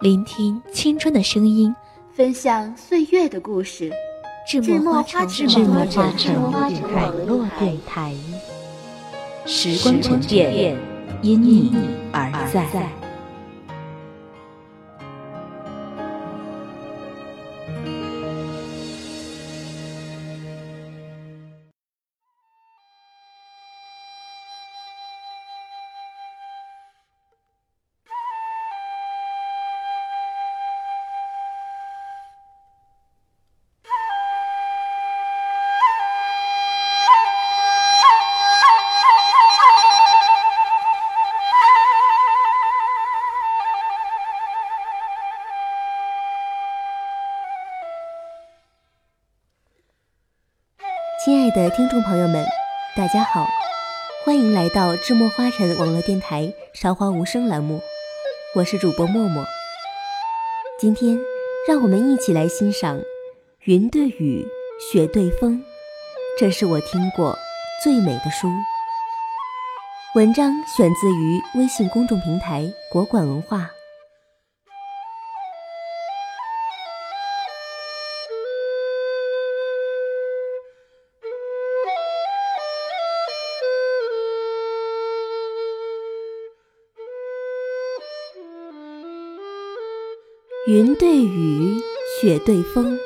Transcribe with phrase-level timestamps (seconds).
[0.00, 1.74] 聆听青春的声音，
[2.14, 3.92] 分享岁月的故事。
[4.46, 8.14] 智墨花城网络电台，
[9.44, 10.76] 时光沉淀，
[11.20, 11.72] 因你
[12.12, 13.07] 而在。
[51.28, 52.42] 亲爱的听众朋友们，
[52.96, 53.46] 大家好，
[54.24, 57.82] 欢迎来到智墨花城网络电台《韶华无声》栏目，
[58.54, 59.44] 我是主播默默。
[60.80, 61.18] 今天，
[61.68, 62.96] 让我们一起来欣赏
[63.64, 64.42] 《云对雨，
[64.90, 65.56] 雪对风》，
[66.40, 67.36] 这是我听过
[67.84, 68.48] 最美的书。
[70.14, 73.68] 文章选自于微信公众平台国馆文化。
[90.68, 91.80] 云对雨，
[92.20, 92.98] 雪对风，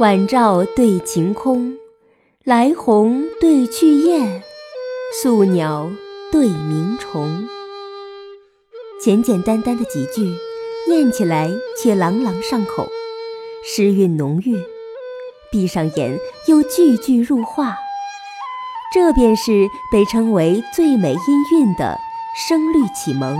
[0.00, 1.76] 晚照对晴空，
[2.42, 4.42] 来鸿对去雁，
[5.22, 5.88] 宿鸟
[6.32, 7.46] 对鸣虫。
[9.00, 10.34] 简简单单的几句，
[10.88, 11.48] 念起来
[11.80, 12.88] 却朗朗上口，
[13.64, 14.56] 诗韵浓郁。
[15.52, 17.76] 闭上眼，又句句入画。
[18.92, 21.18] 这便是被称为最美音
[21.52, 21.96] 韵的
[22.48, 23.36] 《声律启蒙》。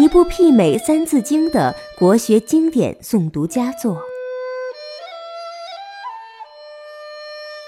[0.00, 4.00] 一部媲美《三字经》的国学经典诵读佳作。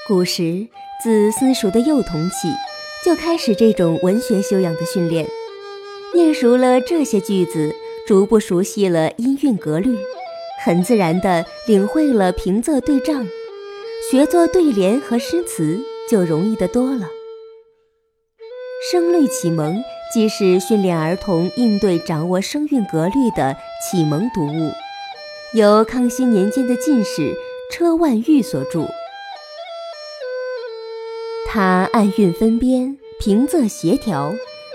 [0.06, 0.68] 古时，
[1.02, 2.48] 自私塾的幼童起，
[3.04, 5.26] 就开始这种文学修养的训练。
[6.14, 7.74] 念熟了这些句子，
[8.06, 9.98] 逐步熟悉了音韵格律，
[10.64, 13.26] 很自然地领会了平仄对仗，
[14.08, 17.08] 学做对联和诗词就容易得多了。
[18.92, 19.82] 声律启蒙。
[20.12, 24.72] 既是训练儿童应对、掌握声韵格律的启蒙读物，
[25.54, 27.32] 由康熙年间的进士
[27.70, 28.88] 车万玉所著。
[31.46, 34.32] 他按韵分编，平仄协调，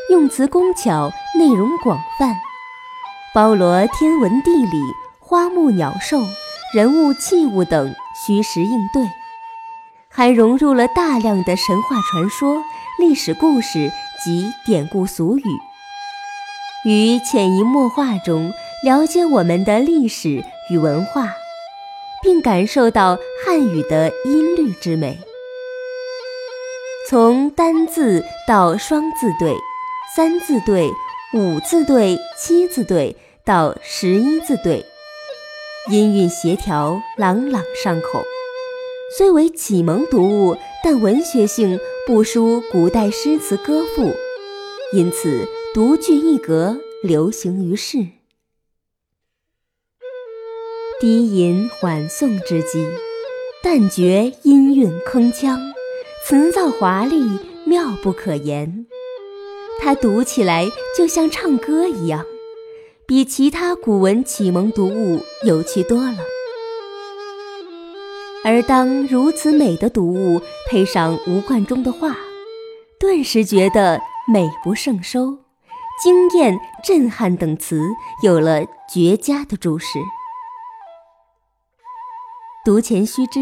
[0.09, 2.33] 用词工巧，内容广泛，
[3.33, 4.81] 包罗天文地理、
[5.19, 6.21] 花木鸟兽、
[6.73, 7.93] 人物器物等
[8.25, 9.03] 虚实应对，
[10.07, 12.63] 还融入了大量的神话传说、
[12.99, 13.91] 历史故事。
[14.25, 15.43] 及典故俗语，
[16.83, 18.51] 于潜移默化中
[18.83, 21.35] 了解我们的历史与文化，
[22.23, 25.19] 并感受到汉语的音律之美。
[27.07, 29.55] 从单字到双字对、
[30.15, 30.89] 三字对、
[31.35, 34.83] 五字对、七字对到十一字对，
[35.91, 38.23] 音韵协调，朗朗上口。
[39.17, 44.11] 虽为启蒙读物，但文学性不输古代诗词歌赋，
[44.91, 47.99] 因此独具一格，流行于世。
[50.99, 52.85] 低吟缓诵之际，
[53.63, 55.57] 但觉音韵铿锵，
[56.25, 58.85] 词藻华丽，妙不可言。
[59.79, 62.25] 它读起来就像唱歌一样，
[63.07, 66.17] 比其他古文启蒙读物有趣多了。
[68.45, 70.39] 而当如此美的读物
[70.69, 72.15] 配上吴冠中的画，
[72.99, 73.99] 顿时觉得
[74.31, 75.39] 美不胜收，
[76.03, 77.81] 惊艳、震撼等词
[78.21, 79.97] 有了绝佳的注释。
[82.63, 83.39] 读前须知，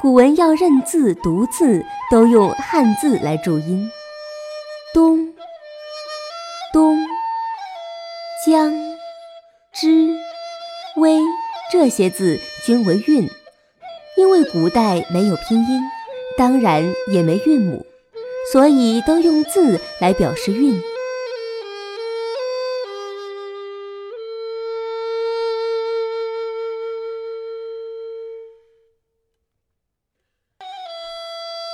[0.00, 3.88] 古文要认字读字，都用汉字来注音。
[4.92, 5.32] 东、
[6.72, 6.98] 东、
[8.44, 8.72] 江、
[9.72, 10.16] 之、
[10.96, 11.20] 微
[11.70, 13.30] 这些字均为韵。
[14.16, 15.80] 因为古代没有拼音，
[16.36, 16.82] 当然
[17.12, 17.84] 也没韵母，
[18.52, 20.80] 所以都用字来表示韵。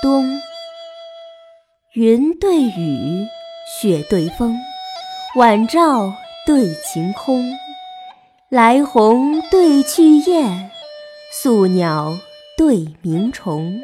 [0.01, 0.39] 冬，
[1.93, 3.27] 云对雨，
[3.81, 4.55] 雪对风，
[5.35, 6.13] 晚照
[6.45, 7.43] 对晴空，
[8.49, 10.69] 来鸿对去雁，
[11.33, 12.17] 宿鸟
[12.59, 13.79] 对鸣虫。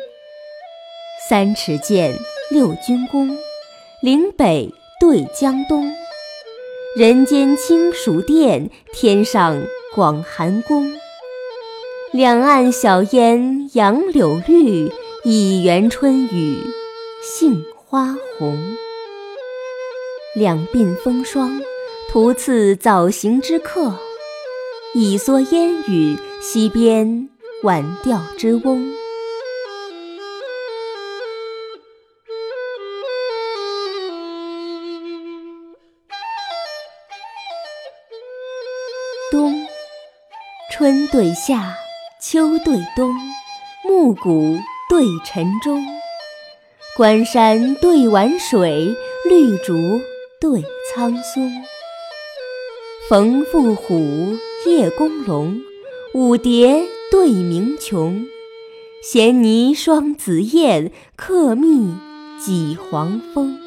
[1.30, 2.14] 三尺剑，
[2.52, 3.38] 六钧弓，
[4.02, 4.70] 岭北
[5.00, 5.90] 对江东。
[6.98, 9.64] 人间清暑殿，天上
[9.94, 10.92] 广寒宫。
[12.12, 14.92] 两岸晓烟杨柳绿。
[15.24, 16.60] 一园春雨
[17.24, 18.76] 杏花红，
[20.36, 21.62] 两鬓风霜，
[22.10, 23.94] 徒次早行之客；
[24.94, 27.28] 一蓑烟雨，溪边
[27.66, 28.94] 晚钓之翁。
[39.32, 39.66] 冬，
[40.72, 41.76] 春对夏，
[42.22, 43.12] 秋对冬，
[43.84, 44.60] 暮鼓。
[44.88, 45.84] 对晨钟，
[46.96, 48.96] 关山对晚水，
[49.28, 49.74] 绿竹
[50.40, 50.64] 对
[50.94, 51.52] 苍松。
[53.10, 55.60] 冯妇虎，叶公龙，
[56.14, 56.86] 舞蝶
[57.18, 58.28] 对鸣琼。
[59.02, 61.96] 衔泥双紫燕，客蜜
[62.44, 63.58] 几黄蜂。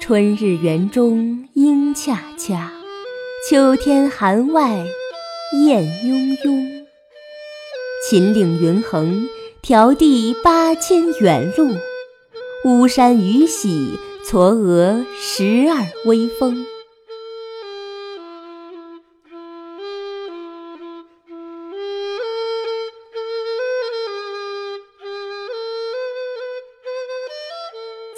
[0.00, 2.72] 春日园中莺恰恰，
[3.48, 4.84] 秋天寒外
[5.64, 6.84] 雁雍雍。
[8.08, 9.28] 秦岭云横，
[9.62, 11.68] 迢递八千远路；
[12.64, 13.92] 巫山雨洗，
[14.26, 16.66] 嵯峨十二微峰。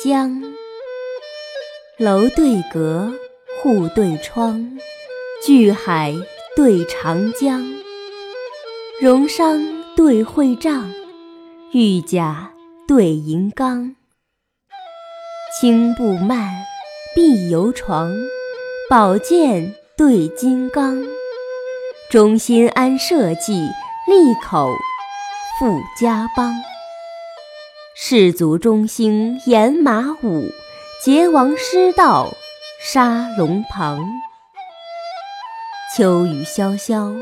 [0.05, 0.43] 江，
[1.97, 3.13] 楼对阁，
[3.63, 4.77] 户对窗，
[5.47, 6.13] 巨海
[6.57, 7.65] 对长江，
[9.01, 9.83] 荣商。
[9.95, 10.91] 对会帐，
[11.73, 12.51] 玉甲
[12.89, 13.95] 对银缸，
[15.61, 16.49] 青布幔，
[17.15, 18.11] 碧油床，
[18.89, 21.05] 宝剑对金刚，
[22.11, 23.53] 忠心安社稷，
[24.09, 24.73] 利口
[25.61, 26.55] 富家邦。
[27.95, 30.51] 士卒中兴严马武，
[31.05, 32.33] 桀王失道
[32.83, 34.05] 杀龙旁。
[35.97, 37.15] 秋雨潇潇，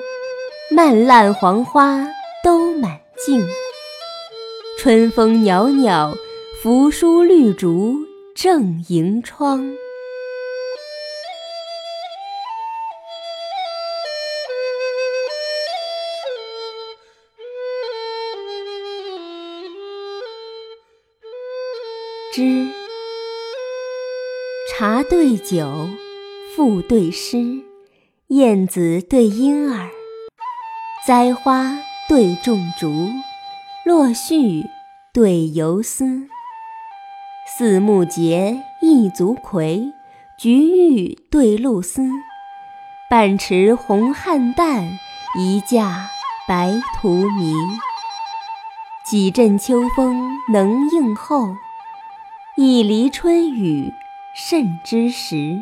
[0.70, 2.06] 漫烂黄花。
[2.43, 3.46] 都满径，
[4.78, 6.17] 春风袅袅，
[6.62, 7.96] 扶疏绿竹
[8.34, 9.70] 正迎窗。
[22.32, 22.69] 之，
[24.71, 25.88] 茶对酒，
[26.55, 27.65] 赋对诗，
[28.29, 29.91] 燕子对莺儿，
[31.06, 31.79] 栽花。
[32.09, 33.09] 对种竹，
[33.85, 34.65] 落絮
[35.15, 36.27] 对游丝。
[37.47, 39.93] 四木节，一足葵，
[40.37, 42.03] 菊玉对露丝。
[43.09, 44.88] 半池红菡萏，
[45.38, 46.09] 一架
[46.49, 47.55] 白荼蘼。
[49.06, 51.55] 几阵秋风能应候，
[52.62, 53.90] 一犁春雨
[54.37, 55.61] 甚之时。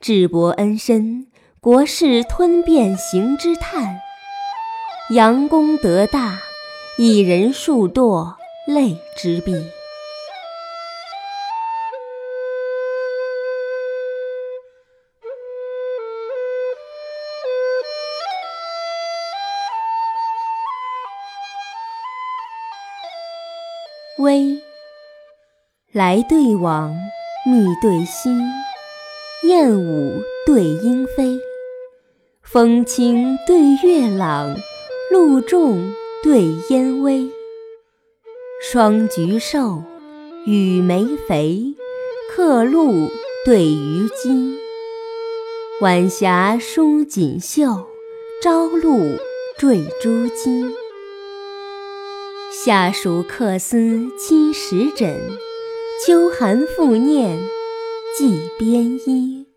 [0.00, 1.26] 智伯恩深，
[1.60, 4.00] 国士吞变行之叹。
[5.10, 6.38] 杨公德大，
[6.96, 9.52] 以人数堕泪之壁。
[24.16, 24.62] 微，
[25.92, 26.94] 来对往，
[27.50, 28.28] 密对稀，
[29.48, 31.38] 燕舞对莺飞，
[32.42, 34.54] 风清对月朗。
[35.10, 35.90] 露重
[36.22, 37.30] 对烟微，
[38.60, 39.82] 霜菊瘦，
[40.44, 41.74] 雨梅肥，
[42.30, 43.08] 客路
[43.46, 44.58] 对鱼鸡。
[45.80, 47.86] 晚霞舒锦绣，
[48.42, 49.16] 朝露
[49.56, 50.70] 缀珠玑。
[52.52, 55.18] 夏暑客思亲时枕，
[56.06, 57.36] 秋寒复念
[58.16, 59.48] 寄边衣。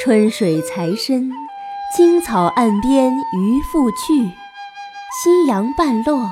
[0.00, 1.32] 春水才深。
[1.96, 3.96] 青草岸边渔父去，
[5.24, 6.30] 夕阳半落，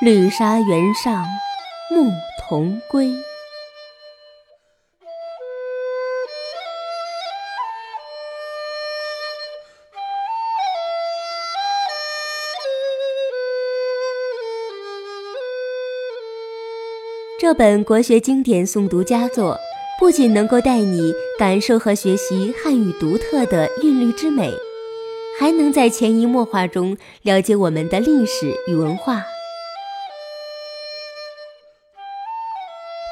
[0.00, 1.26] 绿沙原上
[1.90, 2.10] 牧
[2.48, 3.12] 童归。
[17.54, 19.56] 本国学经典诵读佳作，
[19.98, 24.52] 不仅能够带你感受和学习汉语独特的韵律之美，
[25.38, 29.24] 还能在潜移默化中了解我们的历史与文化。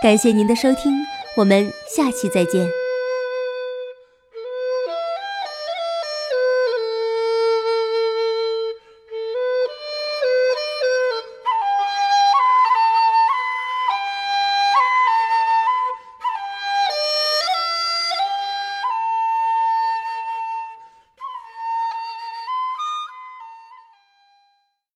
[0.03, 0.93] 感谢您的收听，
[1.37, 2.82] 我们下期再见。